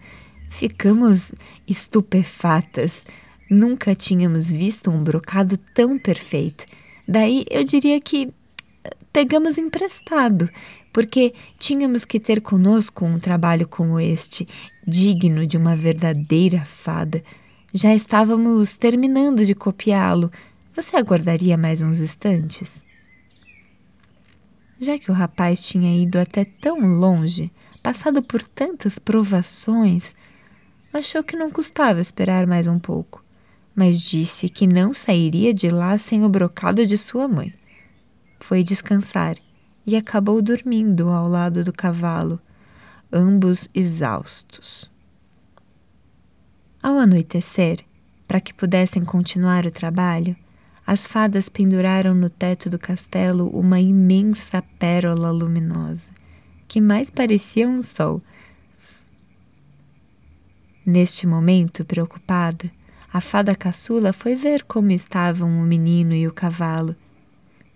ficamos 0.49 1.33
estupefatas. 1.65 3.05
Nunca 3.49 3.95
tínhamos 3.95 4.51
visto 4.51 4.91
um 4.91 5.01
brocado 5.01 5.55
tão 5.73 5.97
perfeito. 5.97 6.65
Daí 7.07 7.45
eu 7.49 7.63
diria 7.63 8.01
que 8.01 8.33
pegamos 9.13 9.57
emprestado, 9.57 10.49
porque 10.91 11.33
tínhamos 11.57 12.03
que 12.03 12.19
ter 12.19 12.41
conosco 12.41 13.05
um 13.05 13.17
trabalho 13.17 13.65
como 13.65 13.97
este, 13.97 14.45
digno 14.85 15.47
de 15.47 15.55
uma 15.55 15.73
verdadeira 15.73 16.65
fada. 16.65 17.23
Já 17.73 17.93
estávamos 17.93 18.75
terminando 18.75 19.45
de 19.45 19.53
copiá-lo. 19.53 20.31
Você 20.75 20.95
aguardaria 20.95 21.57
mais 21.57 21.81
uns 21.81 21.99
instantes? 21.99 22.81
Já 24.79 24.97
que 24.97 25.11
o 25.11 25.13
rapaz 25.13 25.65
tinha 25.65 26.01
ido 26.01 26.17
até 26.17 26.45
tão 26.45 26.79
longe, 26.79 27.51
passado 27.83 28.23
por 28.23 28.41
tantas 28.41 28.97
provações, 28.97 30.15
achou 30.93 31.23
que 31.23 31.35
não 31.35 31.51
custava 31.51 31.99
esperar 31.99 32.47
mais 32.47 32.65
um 32.65 32.79
pouco 32.79 33.23
mas 33.79 34.01
disse 34.01 34.49
que 34.49 34.67
não 34.67 34.93
sairia 34.93 35.53
de 35.53 35.69
lá 35.69 35.97
sem 35.97 36.25
o 36.25 36.27
brocado 36.27 36.85
de 36.85 36.97
sua 36.97 37.29
mãe. 37.29 37.53
Foi 38.37 38.61
descansar 38.61 39.37
e 39.87 39.95
acabou 39.95 40.41
dormindo 40.41 41.07
ao 41.07 41.29
lado 41.29 41.63
do 41.63 41.71
cavalo, 41.71 42.41
ambos 43.09 43.69
exaustos. 43.73 44.89
Ao 46.81 46.97
anoitecer, 46.97 47.83
para 48.27 48.39
que 48.39 48.53
pudessem 48.53 49.03
continuar 49.03 49.65
o 49.65 49.71
trabalho, 49.71 50.35
as 50.87 51.05
fadas 51.05 51.49
penduraram 51.49 52.15
no 52.15 52.29
teto 52.29 52.69
do 52.69 52.79
castelo 52.79 53.49
uma 53.49 53.79
imensa 53.79 54.63
pérola 54.79 55.29
luminosa, 55.29 56.09
que 56.67 56.79
mais 56.79 57.09
parecia 57.09 57.67
um 57.67 57.81
sol. 57.81 58.21
Neste 60.85 61.27
momento, 61.27 61.83
preocupada, 61.83 62.71
a 63.11 63.19
fada 63.19 63.55
caçula 63.55 64.13
foi 64.13 64.35
ver 64.35 64.63
como 64.63 64.91
estavam 64.91 65.59
o 65.59 65.63
menino 65.63 66.13
e 66.13 66.27
o 66.27 66.33
cavalo 66.33 66.95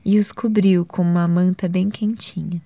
e 0.06 0.18
os 0.18 0.32
cobriu 0.32 0.86
com 0.86 1.02
uma 1.02 1.28
manta 1.28 1.68
bem 1.68 1.90
quentinha. 1.90 2.62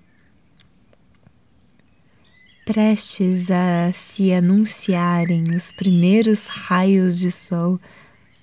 Prestes 2.68 3.50
a 3.50 3.90
se 3.94 4.30
anunciarem 4.30 5.44
os 5.56 5.72
primeiros 5.72 6.44
raios 6.44 7.18
de 7.18 7.32
sol, 7.32 7.80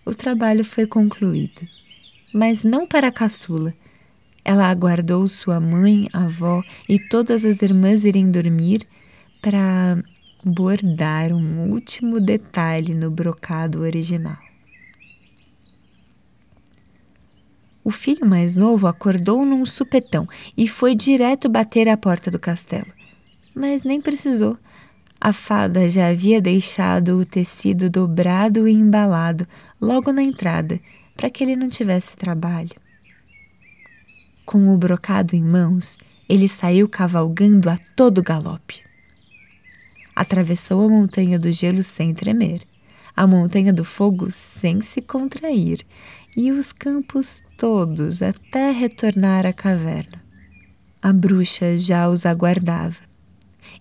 o 0.03 0.15
trabalho 0.15 0.65
foi 0.65 0.87
concluído. 0.87 1.61
Mas 2.33 2.63
não 2.63 2.87
para 2.87 3.09
a 3.09 3.11
caçula. 3.11 3.71
Ela 4.43 4.67
aguardou 4.67 5.27
sua 5.27 5.59
mãe, 5.59 6.09
avó 6.11 6.63
e 6.89 6.97
todas 6.97 7.45
as 7.45 7.61
irmãs 7.61 8.03
irem 8.03 8.31
dormir 8.31 8.87
para 9.43 10.03
bordar 10.43 11.31
um 11.31 11.69
último 11.69 12.19
detalhe 12.19 12.95
no 12.95 13.11
brocado 13.11 13.81
original. 13.81 14.39
O 17.83 17.91
filho 17.91 18.25
mais 18.25 18.55
novo 18.55 18.87
acordou 18.87 19.45
num 19.45 19.67
supetão 19.67 20.27
e 20.57 20.67
foi 20.67 20.95
direto 20.95 21.47
bater 21.47 21.87
à 21.87 21.95
porta 21.95 22.31
do 22.31 22.39
castelo. 22.39 22.94
Mas 23.55 23.83
nem 23.83 24.01
precisou. 24.01 24.57
A 25.19 25.31
fada 25.31 25.87
já 25.89 26.09
havia 26.09 26.41
deixado 26.41 27.17
o 27.17 27.25
tecido 27.25 27.89
dobrado 27.89 28.67
e 28.67 28.73
embalado 28.73 29.47
logo 29.81 30.11
na 30.11 30.21
entrada, 30.21 30.79
para 31.15 31.29
que 31.29 31.43
ele 31.43 31.55
não 31.55 31.69
tivesse 31.69 32.17
trabalho. 32.17 32.75
Com 34.45 34.73
o 34.73 34.77
brocado 34.77 35.35
em 35.35 35.41
mãos, 35.41 35.97
ele 36.27 36.47
saiu 36.47 36.87
cavalgando 36.87 37.69
a 37.69 37.77
todo 37.95 38.21
galope. 38.21 38.83
Atravessou 40.15 40.85
a 40.85 40.89
montanha 40.89 41.39
do 41.39 41.51
gelo 41.51 41.81
sem 41.81 42.13
tremer, 42.13 42.61
a 43.15 43.25
montanha 43.25 43.71
do 43.71 43.85
fogo 43.85 44.29
sem 44.29 44.81
se 44.81 45.01
contrair, 45.01 45.85
e 46.35 46.51
os 46.51 46.73
campos 46.73 47.41
todos 47.57 48.21
até 48.21 48.71
retornar 48.71 49.45
à 49.45 49.53
caverna. 49.53 50.23
A 51.01 51.13
bruxa 51.13 51.77
já 51.77 52.09
os 52.09 52.25
aguardava. 52.25 53.04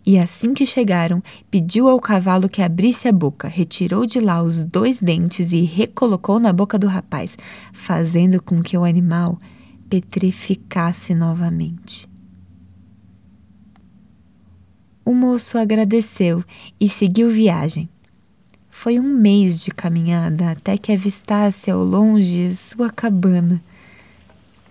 E 0.07 0.19
assim 0.19 0.53
que 0.53 0.67
chegaram, 0.67 1.23
pediu 1.51 1.89
ao 1.89 1.99
cavalo 1.99 2.49
que 2.49 2.61
abrisse 2.61 3.09
a 3.09 3.13
boca, 3.13 3.49
retirou 3.49 4.05
de 4.05 4.21
lá 4.21 4.43
os 4.43 4.63
dois 4.63 5.01
dentes 5.01 5.53
e 5.53 5.63
recolocou 5.63 6.39
na 6.39 6.53
boca 6.53 6.79
do 6.79 6.87
rapaz, 6.87 7.39
fazendo 7.73 8.43
com 8.43 8.63
que 8.63 8.77
o 8.77 8.85
animal 8.85 9.39
petrificasse 9.89 11.15
novamente. 11.15 12.07
O 15.07 15.15
moço 15.15 15.57
agradeceu 15.57 16.45
e 16.79 16.89
seguiu 16.89 17.31
viagem. 17.31 17.89
Foi 18.71 18.99
um 18.99 19.03
mês 19.03 19.63
de 19.63 19.71
caminhada 19.71 20.51
até 20.51 20.77
que 20.77 20.93
avistasse 20.93 21.71
ao 21.71 21.83
longe 21.83 22.55
sua 22.55 22.91
cabana. 22.91 23.63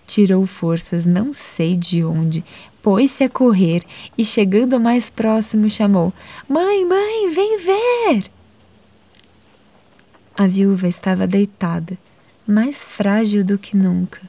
Tirou 0.06 0.46
forças, 0.46 1.06
não 1.06 1.34
sei 1.34 1.76
de 1.78 2.04
onde, 2.04 2.44
pôs-se 2.84 3.24
a 3.24 3.30
correr 3.30 3.82
e, 4.16 4.24
chegando 4.24 4.80
mais 4.80 5.10
próximo, 5.10 5.68
chamou: 5.70 6.14
Mãe, 6.48 6.86
mãe, 6.86 7.32
vem 7.32 7.58
ver! 7.58 8.26
A 10.38 10.46
viúva 10.46 10.88
estava 10.88 11.26
deitada, 11.26 11.98
mais 12.46 12.84
frágil 12.84 13.44
do 13.44 13.58
que 13.58 13.78
nunca, 13.78 14.20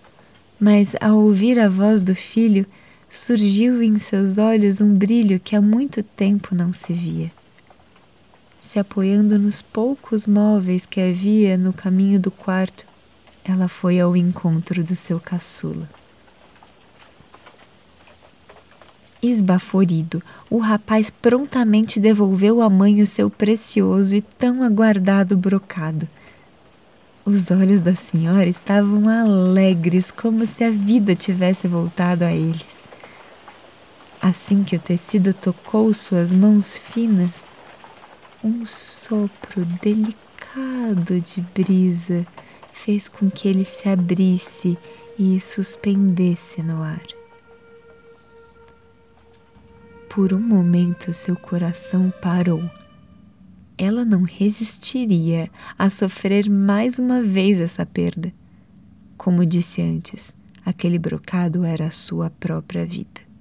mas 0.58 0.94
ao 1.00 1.18
ouvir 1.18 1.58
a 1.58 1.68
voz 1.68 2.02
do 2.02 2.14
filho, 2.14 2.64
surgiu 3.10 3.82
em 3.82 3.98
seus 3.98 4.38
olhos 4.38 4.80
um 4.80 4.94
brilho 4.94 5.40
que 5.40 5.56
há 5.56 5.60
muito 5.60 6.02
tempo 6.02 6.54
não 6.54 6.72
se 6.72 6.92
via. 6.92 7.32
Se 8.60 8.78
apoiando 8.78 9.38
nos 9.38 9.60
poucos 9.60 10.26
móveis 10.26 10.86
que 10.86 11.00
havia 11.00 11.56
no 11.56 11.72
caminho 11.72 12.20
do 12.20 12.30
quarto, 12.30 12.86
ela 13.44 13.68
foi 13.68 14.00
ao 14.00 14.16
encontro 14.16 14.82
do 14.82 14.96
seu 14.96 15.20
caçula. 15.20 15.88
Esbaforido, 19.26 20.22
o 20.50 20.58
rapaz 20.58 21.08
prontamente 21.08 21.98
devolveu 21.98 22.60
à 22.60 22.68
mãe 22.68 23.00
o 23.00 23.06
seu 23.06 23.30
precioso 23.30 24.14
e 24.14 24.20
tão 24.20 24.62
aguardado 24.62 25.34
brocado. 25.34 26.06
Os 27.24 27.50
olhos 27.50 27.80
da 27.80 27.96
senhora 27.96 28.46
estavam 28.46 29.08
alegres, 29.08 30.10
como 30.10 30.46
se 30.46 30.62
a 30.62 30.70
vida 30.70 31.14
tivesse 31.14 31.66
voltado 31.66 32.22
a 32.22 32.32
eles. 32.32 32.76
Assim 34.20 34.62
que 34.62 34.76
o 34.76 34.78
tecido 34.78 35.32
tocou 35.32 35.94
suas 35.94 36.30
mãos 36.30 36.76
finas, 36.76 37.44
um 38.44 38.66
sopro 38.66 39.64
delicado 39.80 41.18
de 41.18 41.40
brisa 41.54 42.26
fez 42.70 43.08
com 43.08 43.30
que 43.30 43.48
ele 43.48 43.64
se 43.64 43.88
abrisse 43.88 44.76
e 45.18 45.40
suspendesse 45.40 46.62
no 46.62 46.82
ar. 46.82 47.23
Por 50.14 50.32
um 50.32 50.40
momento 50.40 51.12
seu 51.12 51.34
coração 51.34 52.12
parou. 52.22 52.62
Ela 53.76 54.04
não 54.04 54.22
resistiria 54.22 55.50
a 55.76 55.90
sofrer 55.90 56.48
mais 56.48 56.98
uma 56.98 57.22
vez 57.22 57.60
essa 57.60 57.84
perda. 57.84 58.32
Como 59.16 59.44
disse 59.44 59.82
antes, 59.82 60.36
aquele 60.64 60.98
brocado 60.98 61.64
era 61.64 61.86
a 61.86 61.90
sua 61.90 62.30
própria 62.30 62.86
vida 62.86 63.34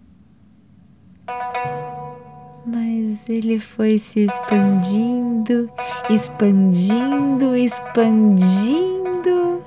mas 2.65 3.27
ele 3.27 3.59
foi 3.59 3.99
se 3.99 4.21
expandindo, 4.21 5.69
expandindo, 6.09 7.55
expandindo 7.55 9.61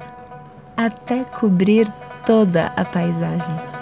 até 0.77 1.25
cobrir 1.25 1.91
toda 2.27 2.67
a 2.69 2.85
paisagem. 2.85 3.76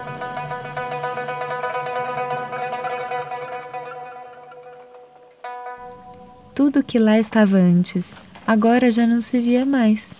Tudo 6.54 6.84
que 6.84 7.00
lá 7.00 7.18
estava 7.18 7.56
antes, 7.56 8.14
agora 8.46 8.92
já 8.92 9.08
não 9.08 9.20
se 9.20 9.40
via 9.40 9.66
mais. 9.66 10.12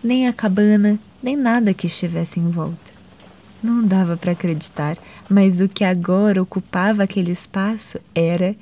Nem 0.00 0.28
a 0.28 0.32
cabana, 0.32 0.96
nem 1.20 1.36
nada 1.36 1.74
que 1.74 1.88
estivesse 1.88 2.38
em 2.38 2.48
volta. 2.48 2.92
Não 3.60 3.82
dava 3.82 4.16
para 4.16 4.30
acreditar, 4.30 4.96
mas 5.28 5.60
o 5.60 5.68
que 5.68 5.82
agora 5.82 6.40
ocupava 6.40 7.02
aquele 7.02 7.32
espaço 7.32 7.98
era 8.14 8.54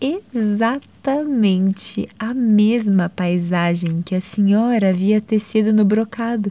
exatamente 0.00 2.08
a 2.18 2.34
mesma 2.34 3.08
paisagem 3.08 4.02
que 4.02 4.16
a 4.16 4.20
senhora 4.20 4.90
havia 4.90 5.20
tecido 5.20 5.72
no 5.72 5.84
brocado. 5.84 6.50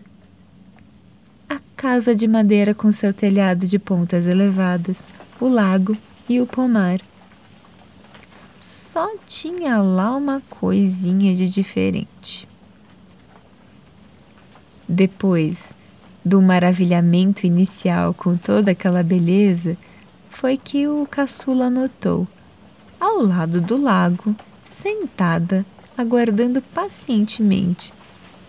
A 1.49 1.59
casa 1.75 2.15
de 2.15 2.29
madeira 2.29 2.73
com 2.73 2.93
seu 2.93 3.13
telhado 3.13 3.67
de 3.67 3.77
pontas 3.77 4.25
elevadas, 4.25 5.05
o 5.37 5.49
lago 5.49 5.97
e 6.29 6.39
o 6.39 6.47
pomar. 6.47 7.01
Só 8.65 9.15
tinha 9.27 9.77
lá 9.77 10.15
uma 10.15 10.41
coisinha 10.49 11.35
de 11.35 11.47
diferente. 11.47 12.47
Depois, 14.89 15.75
do 16.25 16.41
maravilhamento 16.41 17.45
inicial 17.45 18.11
com 18.11 18.35
toda 18.35 18.71
aquela 18.71 19.03
beleza, 19.03 19.77
foi 20.31 20.57
que 20.57 20.87
o 20.87 21.05
caçula 21.05 21.69
notou, 21.69 22.27
ao 22.99 23.21
lado 23.21 23.61
do 23.61 23.77
lago, 23.77 24.35
sentada, 24.65 25.63
aguardando 25.95 26.59
pacientemente, 26.59 27.93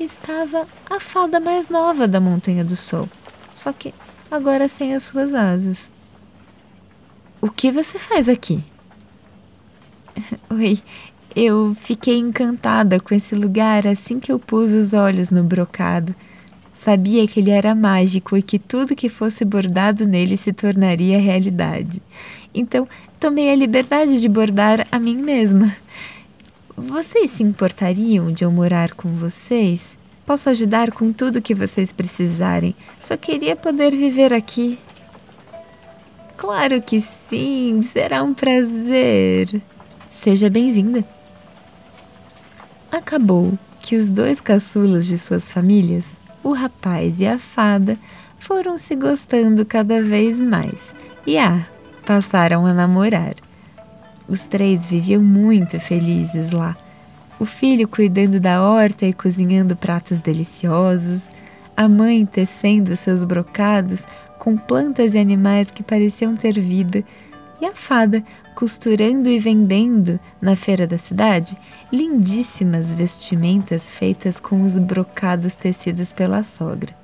estava 0.01 0.67
a 0.89 0.99
fada 0.99 1.39
mais 1.39 1.69
nova 1.69 2.09
da 2.09 2.21
Montanha 2.21 2.65
do 2.65 2.75
Sol, 2.75 3.07
só 3.55 3.71
que 3.71 3.93
agora 4.31 4.67
sem 4.67 4.95
as 4.95 5.03
suas 5.03 5.35
asas. 5.35 5.91
O 7.39 7.51
que 7.51 7.71
você 7.71 7.99
faz 7.99 8.31
aqui? 8.31 8.65
Oi, 10.51 10.79
eu 11.35 11.77
fiquei 11.81 12.19
encantada 12.19 12.99
com 13.01 13.15
esse 13.15 13.35
lugar 13.35 13.87
assim 13.87 14.19
que 14.19 14.33
eu 14.33 14.39
pus 14.39 14.73
os 14.73 14.93
olhos 14.93 15.31
no 15.31 15.43
brocado 15.43 16.15
Sabia 16.77 17.27
que 17.27 17.41
ele 17.41 17.51
era 17.51 17.75
mágico 17.75 18.37
e 18.37 18.43
que 18.43 18.59
tudo 18.59 18.95
que 18.95 19.09
fosse 19.09 19.47
bordado 19.47 20.07
nele 20.07 20.37
se 20.37 20.53
tornaria 20.53 21.19
realidade. 21.19 22.03
Então, 22.55 22.87
tomei 23.19 23.51
a 23.51 23.57
liberdade 23.57 24.21
de 24.21 24.29
bordar 24.29 24.87
a 24.93 24.99
mim 25.01 25.17
mesma. 25.17 25.75
Vocês 26.77 27.31
se 27.31 27.43
importariam 27.43 28.31
de 28.31 28.45
eu 28.45 28.53
morar 28.53 28.93
com 28.93 29.09
vocês? 29.09 29.97
Posso 30.27 30.51
ajudar 30.51 30.93
com 30.93 31.13
tudo 31.13 31.41
que 31.41 31.55
vocês 31.55 31.91
precisarem. 31.91 32.75
Só 33.01 33.17
queria 33.17 33.57
poder 33.57 33.93
viver 33.93 34.35
aqui. 34.35 34.79
Claro 36.37 36.83
que 36.83 37.01
sim, 37.01 37.81
será 37.81 38.23
um 38.23 38.35
prazer. 38.35 39.63
Seja 40.09 40.49
bem-vinda. 40.49 41.05
Acabou 42.91 43.59
que 43.81 43.97
os 43.97 44.09
dois 44.09 44.41
caçulas 44.41 45.07
de 45.07 45.19
suas 45.19 45.51
famílias 45.51 46.17
o 46.43 46.53
rapaz 46.53 47.21
e 47.21 47.27
a 47.27 47.41
fada 47.41 47.99
foram 48.39 48.79
se 48.79 48.95
gostando 48.95 49.67
cada 49.67 50.01
vez 50.01 50.39
mais 50.39 50.95
e 51.27 51.37
ah, 51.37 51.67
passaram 52.07 52.65
a 52.65 52.73
namorar. 52.73 53.35
Os 54.29 54.45
três 54.45 54.87
viviam 54.87 55.23
muito 55.23 55.79
felizes 55.81 56.53
lá. 56.53 56.77
O 57.41 57.45
filho 57.45 57.89
cuidando 57.89 58.39
da 58.39 58.63
horta 58.63 59.05
e 59.07 59.13
cozinhando 59.13 59.77
pratos 59.77 60.21
deliciosos, 60.21 61.23
a 61.77 61.89
mãe 61.89 62.25
tecendo 62.25 62.97
seus 62.97 63.25
brocados 63.25 64.07
com 64.39 64.57
plantas 64.57 65.15
e 65.15 65.19
animais 65.19 65.73
que 65.73 65.83
pareciam 65.83 66.37
ter 66.37 66.61
vida, 66.61 67.03
e 67.61 67.67
a 67.67 67.75
fada 67.75 68.23
costurando 68.55 69.29
e 69.29 69.39
vendendo 69.39 70.19
na 70.41 70.57
feira 70.57 70.87
da 70.87 70.97
cidade 70.97 71.57
lindíssimas 71.93 72.91
vestimentas 72.91 73.91
feitas 73.91 74.41
com 74.41 74.63
os 74.63 74.77
brocados 74.77 75.57
tecidos 75.57 76.13
pela 76.13 76.43
sogra. 76.43 76.95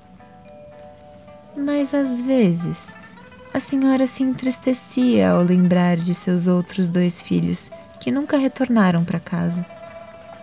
Mas 1.56 1.92
às 1.92 2.20
vezes 2.20 2.94
a 3.52 3.60
senhora 3.60 4.06
se 4.06 4.22
entristecia 4.22 5.30
ao 5.30 5.42
lembrar 5.42 5.98
de 5.98 6.14
seus 6.14 6.46
outros 6.46 6.88
dois 6.88 7.20
filhos 7.20 7.70
que 8.00 8.10
nunca 8.10 8.38
retornaram 8.38 9.04
para 9.04 9.20
casa. 9.20 9.64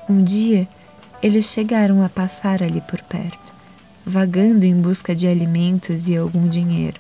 Um 0.08 0.24
dia, 0.24 0.68
eles 1.22 1.46
chegaram 1.46 2.04
a 2.04 2.10
passar 2.10 2.62
ali 2.62 2.82
por 2.82 3.02
perto, 3.02 3.54
vagando 4.06 4.64
em 4.64 4.80
busca 4.80 5.16
de 5.16 5.28
alimentos 5.28 6.08
e 6.08 6.16
algum 6.16 6.48
dinheiro. 6.48 7.00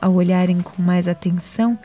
Ao 0.00 0.14
olharem 0.14 0.60
com 0.62 0.80
mais 0.80 1.08
atenção, 1.08 1.76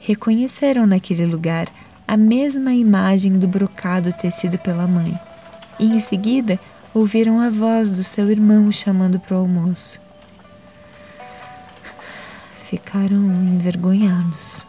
reconheceram 0.00 0.86
naquele 0.86 1.26
lugar 1.26 1.68
a 2.06 2.16
mesma 2.16 2.72
imagem 2.72 3.38
do 3.38 3.46
brocado 3.46 4.12
tecido 4.12 4.58
pela 4.58 4.86
mãe, 4.86 5.18
e 5.78 5.86
em 5.86 6.00
seguida 6.00 6.58
ouviram 6.94 7.40
a 7.40 7.50
voz 7.50 7.92
do 7.92 8.02
seu 8.02 8.30
irmão 8.30 8.72
chamando 8.72 9.20
para 9.20 9.36
o 9.36 9.40
almoço. 9.40 10.00
Ficaram 12.64 13.16
envergonhados. 13.16 14.64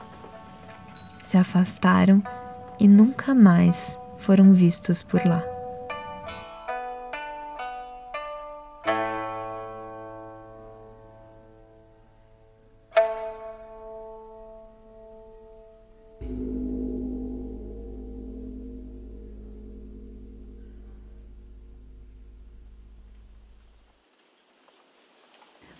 Se 1.21 1.37
afastaram 1.37 2.23
e 2.79 2.87
nunca 2.87 3.35
mais 3.35 3.97
foram 4.17 4.53
vistos 4.53 5.03
por 5.03 5.25
lá. 5.25 5.59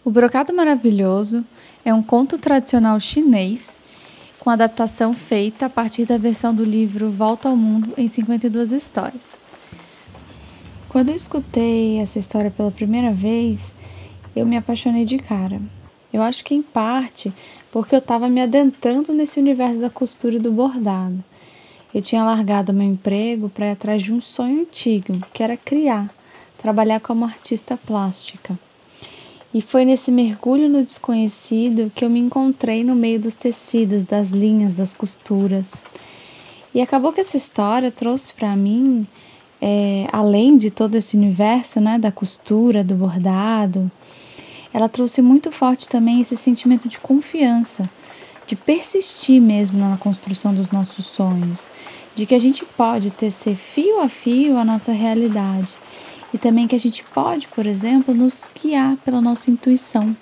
O 0.10 0.12
Brocado 0.12 0.52
Maravilhoso 0.52 1.46
é 1.86 1.94
um 1.94 2.02
conto 2.02 2.40
tradicional 2.40 3.00
chinês 3.00 3.78
com 4.40 4.50
adaptação 4.50 5.14
feita 5.14 5.68
a 5.68 5.70
partir 5.70 6.04
da 6.04 6.18
versão 6.18 6.52
do 6.52 6.64
livro 6.64 7.12
Volta 7.12 7.48
ao 7.48 7.56
Mundo 7.56 7.94
em 7.96 8.08
52 8.08 8.72
histórias. 8.72 9.36
Quando 10.88 11.10
eu 11.10 11.16
escutei 11.16 12.00
essa 12.00 12.18
história 12.18 12.50
pela 12.50 12.72
primeira 12.72 13.14
vez, 13.14 13.76
eu 14.36 14.48
me 14.48 14.58
apaixonei 14.58 15.06
de 15.06 15.20
cara. 15.20 15.62
Eu 16.12 16.24
acho 16.24 16.44
que 16.44 16.56
em 16.56 16.64
parte 16.64 17.32
porque 17.72 17.94
eu 17.94 18.00
estava 18.00 18.28
me 18.28 18.42
adentrando 18.42 19.14
nesse 19.14 19.40
universo 19.40 19.80
da 19.80 19.92
costura 19.92 20.38
e 20.38 20.40
do 20.40 20.52
bordado. 20.52 21.24
Eu 21.94 22.02
tinha 22.02 22.24
largado 22.24 22.74
meu 22.74 22.88
emprego 22.88 23.48
para 23.48 23.68
ir 23.68 23.72
atrás 23.74 24.02
de 24.02 24.12
um 24.12 24.20
sonho 24.20 24.62
antigo, 24.62 25.24
que 25.32 25.44
era 25.44 25.56
criar, 25.56 26.10
trabalhar 26.58 27.00
como 27.00 27.26
artista 27.26 27.78
plástica. 27.78 28.58
E 29.52 29.62
foi 29.62 29.84
nesse 29.84 30.12
mergulho 30.12 30.70
no 30.70 30.84
desconhecido 30.84 31.92
que 31.96 32.06
eu 32.06 32.10
me 32.10 32.20
encontrei 32.20 32.84
no 32.84 32.96
meio 32.96 33.20
dos 33.20 33.36
tecidos, 33.36 34.04
das 34.04 34.30
linhas, 34.30 34.76
das 34.76 34.94
costuras. 34.94 35.82
E 36.74 36.80
acabou 36.80 37.12
que 37.12 37.22
essa 37.22 37.36
história 37.36 37.92
trouxe 37.92 38.32
para 38.32 38.56
mim, 38.56 39.08
é, 39.60 40.08
além 40.12 40.56
de 40.56 40.70
todo 40.70 40.94
esse 40.94 41.18
universo 41.18 41.82
né, 41.82 41.98
da 41.98 42.12
costura, 42.12 42.84
do 42.84 42.94
bordado, 42.94 43.92
ela 44.72 44.88
trouxe 44.88 45.20
muito 45.20 45.52
forte 45.52 45.90
também 45.90 46.22
esse 46.22 46.38
sentimento 46.38 46.88
de 46.88 47.00
confiança, 47.00 47.90
de 48.46 48.56
persistir 48.56 49.42
mesmo 49.42 49.80
na 49.80 49.98
construção 49.98 50.54
dos 50.54 50.70
nossos 50.70 51.08
sonhos, 51.08 51.72
de 52.14 52.28
que 52.28 52.36
a 52.36 52.40
gente 52.40 52.64
pode 52.78 53.10
tecer 53.10 53.56
fio 53.56 54.00
a 54.00 54.08
fio 54.08 54.60
a 54.60 54.64
nossa 54.64 54.92
realidade 54.92 55.74
e 56.34 56.38
também 56.38 56.68
que 56.68 56.76
a 56.76 56.80
gente 56.80 57.04
pode, 57.14 57.48
por 57.48 57.66
exemplo, 57.66 58.14
nos 58.14 58.50
guiar 58.54 58.98
pela 58.98 59.22
nossa 59.22 59.50
intuição, 59.50 60.16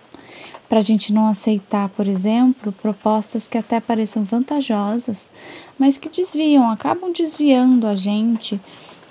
para 0.70 0.80
a 0.80 0.82
gente 0.82 1.14
não 1.14 1.28
aceitar, 1.28 1.90
por 1.90 2.08
exemplo, 2.08 2.72
propostas 2.72 3.48
que 3.48 3.58
até 3.58 3.80
pareçam 3.80 4.24
vantajosas, 4.24 5.30
mas 5.78 5.98
que 5.98 6.10
desviam, 6.10 6.70
acabam 6.70 7.12
desviando 7.12 7.88
a 7.88 7.96
gente 7.96 8.60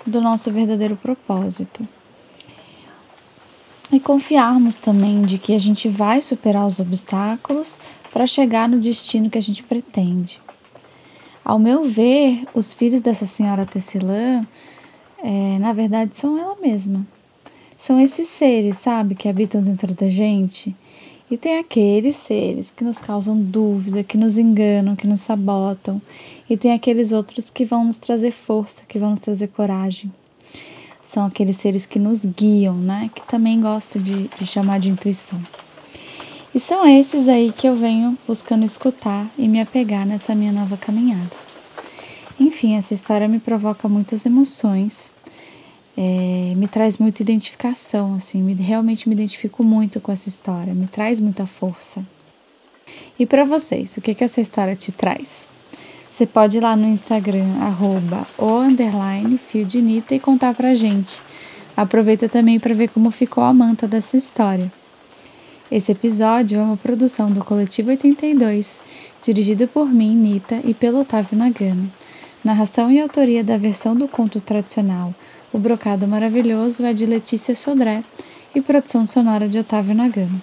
do 0.05 0.21
nosso 0.21 0.51
verdadeiro 0.51 0.95
propósito. 0.95 1.87
E 3.91 3.99
confiarmos 3.99 4.75
também 4.75 5.23
de 5.23 5.37
que 5.37 5.53
a 5.53 5.59
gente 5.59 5.87
vai 5.87 6.21
superar 6.21 6.67
os 6.67 6.79
obstáculos 6.79 7.79
para 8.11 8.27
chegar 8.27 8.67
no 8.67 8.79
destino 8.79 9.29
que 9.29 9.37
a 9.37 9.41
gente 9.41 9.63
pretende. 9.63 10.41
Ao 11.43 11.57
meu 11.57 11.85
ver, 11.85 12.45
os 12.53 12.73
filhos 12.73 13.01
dessa 13.01 13.25
senhora 13.25 13.65
Tessilã 13.65 14.45
é, 15.23 15.57
na 15.59 15.73
verdade, 15.73 16.15
são 16.15 16.37
ela 16.37 16.55
mesma. 16.61 17.05
São 17.75 17.99
esses 17.99 18.27
seres, 18.27 18.77
sabe, 18.77 19.15
que 19.15 19.27
habitam 19.29 19.61
dentro 19.61 19.93
da 19.93 20.09
gente. 20.09 20.75
E 21.29 21.35
tem 21.35 21.57
aqueles 21.57 22.15
seres 22.15 22.71
que 22.71 22.83
nos 22.83 22.97
causam 22.97 23.37
dúvida, 23.37 24.03
que 24.03 24.17
nos 24.17 24.37
enganam, 24.37 24.95
que 24.95 25.05
nos 25.05 25.21
sabotam. 25.21 26.01
E 26.49 26.55
tem 26.55 26.71
aqueles 26.71 27.11
outros 27.11 27.49
que 27.49 27.65
vão 27.65 27.83
nos 27.85 27.99
trazer 27.99 28.31
força, 28.31 28.83
que 28.87 28.97
vão 28.97 29.11
nos 29.11 29.19
trazer 29.19 29.47
coragem. 29.47 30.11
São 31.03 31.25
aqueles 31.25 31.57
seres 31.57 31.85
que 31.85 31.99
nos 31.99 32.25
guiam, 32.25 32.75
né? 32.75 33.09
Que 33.13 33.21
também 33.27 33.59
gosto 33.61 33.99
de, 33.99 34.27
de 34.29 34.45
chamar 34.45 34.79
de 34.79 34.89
intuição. 34.89 35.39
E 36.55 36.59
são 36.59 36.87
esses 36.87 37.27
aí 37.27 37.51
que 37.51 37.67
eu 37.67 37.75
venho 37.75 38.17
buscando 38.25 38.65
escutar 38.65 39.27
e 39.37 39.47
me 39.47 39.61
apegar 39.61 40.05
nessa 40.05 40.33
minha 40.33 40.51
nova 40.51 40.75
caminhada. 40.77 41.46
Enfim, 42.39 42.75
essa 42.75 42.93
história 42.93 43.27
me 43.27 43.39
provoca 43.39 43.87
muitas 43.89 44.25
emoções, 44.25 45.13
é, 45.97 46.53
me 46.55 46.67
traz 46.67 46.99
muita 46.99 47.23
identificação, 47.23 48.13
assim, 48.13 48.43
me, 48.43 48.53
realmente 48.53 49.09
me 49.09 49.15
identifico 49.15 49.63
muito 49.63 49.99
com 49.99 50.11
essa 50.11 50.29
história, 50.29 50.73
me 50.73 50.87
traz 50.87 51.19
muita 51.19 51.47
força. 51.47 52.05
E 53.17 53.25
para 53.25 53.43
vocês, 53.43 53.97
o 53.97 54.01
que, 54.01 54.13
que 54.13 54.23
essa 54.23 54.39
história 54.39 54.75
te 54.75 54.91
traz? 54.91 55.49
Você 56.11 56.25
pode 56.25 56.57
ir 56.57 56.61
lá 56.61 56.75
no 56.75 56.87
Instagram, 56.87 57.57
arroba 57.61 58.27
o 58.37 58.59
underline 58.59 59.39
e 60.11 60.19
contar 60.19 60.53
pra 60.53 60.73
gente. 60.73 61.21
Aproveita 61.75 62.27
também 62.27 62.59
para 62.59 62.73
ver 62.73 62.89
como 62.89 63.11
ficou 63.11 63.43
a 63.43 63.53
manta 63.53 63.87
dessa 63.87 64.17
história. 64.17 64.71
Esse 65.69 65.91
episódio 65.91 66.59
é 66.59 66.63
uma 66.63 66.77
produção 66.77 67.31
do 67.31 67.43
Coletivo 67.43 67.89
82, 67.89 68.79
dirigido 69.21 69.67
por 69.67 69.87
mim, 69.87 70.15
Nita, 70.15 70.59
e 70.63 70.73
pelo 70.73 71.01
Otávio 71.01 71.37
Nagano. 71.37 71.91
Narração 72.43 72.91
e 72.91 73.01
autoria 73.01 73.43
da 73.43 73.57
versão 73.57 73.95
do 73.95 74.07
conto 74.07 74.39
tradicional 74.39 75.13
O 75.51 75.57
Brocado 75.57 76.07
Maravilhoso 76.07 76.85
é 76.85 76.93
de 76.93 77.05
Letícia 77.05 77.55
Sodré 77.55 78.03
e 78.53 78.61
produção 78.61 79.05
sonora 79.05 79.47
de 79.47 79.57
Otávio 79.57 79.95
Nagano. 79.95 80.41